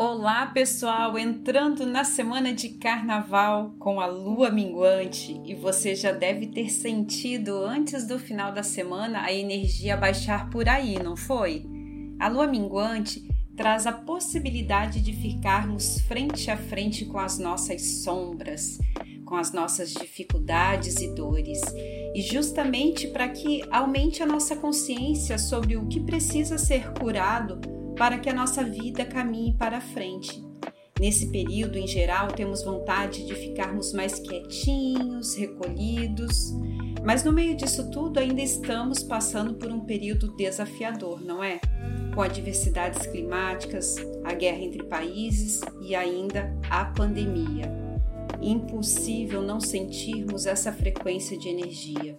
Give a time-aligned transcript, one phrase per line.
[0.00, 1.18] Olá, pessoal!
[1.18, 7.64] Entrando na semana de carnaval com a lua minguante e você já deve ter sentido
[7.64, 11.66] antes do final da semana a energia baixar por aí, não foi?
[12.16, 13.26] A lua minguante
[13.56, 18.78] traz a possibilidade de ficarmos frente a frente com as nossas sombras,
[19.24, 21.60] com as nossas dificuldades e dores,
[22.14, 28.16] e justamente para que aumente a nossa consciência sobre o que precisa ser curado para
[28.18, 30.40] que a nossa vida caminhe para frente.
[31.00, 36.52] Nesse período, em geral, temos vontade de ficarmos mais quietinhos, recolhidos,
[37.04, 41.60] mas no meio disso tudo ainda estamos passando por um período desafiador, não é?
[42.14, 47.72] Com adversidades climáticas, a guerra entre países e ainda a pandemia.
[48.40, 52.18] Impossível não sentirmos essa frequência de energia.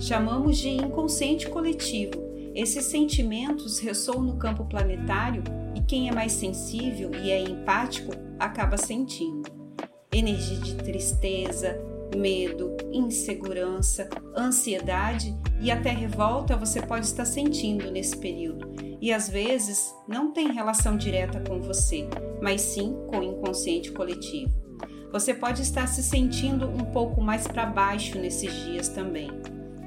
[0.00, 5.42] Chamamos de inconsciente coletivo esses sentimentos ressoam no campo planetário
[5.74, 9.50] e quem é mais sensível e é empático acaba sentindo.
[10.12, 11.76] Energia de tristeza,
[12.16, 18.72] medo, insegurança, ansiedade e até revolta você pode estar sentindo nesse período.
[19.00, 22.08] E às vezes não tem relação direta com você,
[22.40, 24.52] mas sim com o inconsciente coletivo.
[25.10, 29.28] Você pode estar se sentindo um pouco mais para baixo nesses dias também.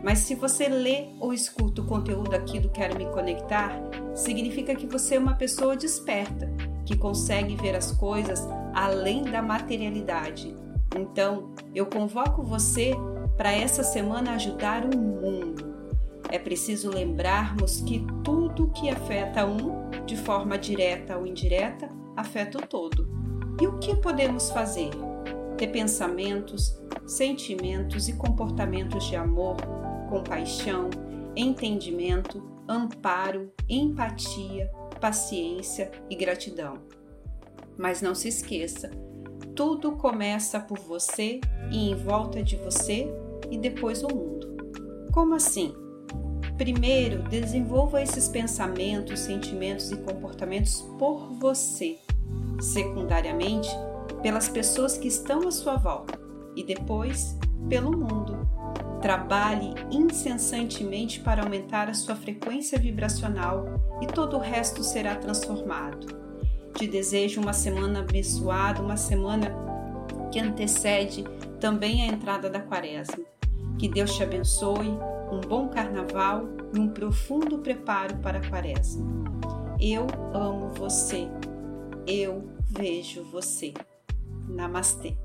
[0.07, 3.77] Mas se você lê ou escuta o conteúdo aqui do Quero Me Conectar,
[4.15, 6.49] significa que você é uma pessoa desperta,
[6.85, 10.55] que consegue ver as coisas além da materialidade.
[10.97, 12.93] Então, eu convoco você
[13.35, 15.75] para essa semana ajudar o mundo.
[16.29, 22.61] É preciso lembrarmos que tudo que afeta um, de forma direta ou indireta, afeta o
[22.65, 23.09] todo.
[23.61, 24.91] E o que podemos fazer?
[25.57, 29.57] Ter pensamentos, sentimentos e comportamentos de amor,
[30.07, 30.89] compaixão,
[31.35, 36.75] entendimento, amparo, empatia, paciência e gratidão.
[37.77, 38.89] Mas não se esqueça,
[39.55, 41.41] tudo começa por você
[41.71, 43.07] e em volta de você
[43.49, 44.55] e depois o mundo.
[45.11, 45.73] Como assim?
[46.57, 51.97] Primeiro, desenvolva esses pensamentos, sentimentos e comportamentos por você.
[52.59, 53.69] Secundariamente,
[54.21, 56.19] pelas pessoas que estão à sua volta.
[56.55, 57.37] E depois,
[57.69, 58.47] pelo mundo.
[59.01, 63.65] Trabalhe incessantemente para aumentar a sua frequência vibracional
[64.01, 66.07] e todo o resto será transformado.
[66.75, 69.51] Te desejo uma semana abençoada, uma semana
[70.31, 71.23] que antecede
[71.59, 73.23] também a entrada da quaresma.
[73.77, 74.89] Que Deus te abençoe,
[75.31, 79.05] um bom carnaval e um profundo preparo para a quaresma.
[79.79, 81.27] Eu amo você.
[82.07, 83.73] Eu vejo você.
[84.47, 85.15] Namastê.